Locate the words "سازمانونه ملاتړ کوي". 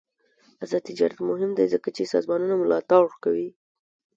2.13-3.49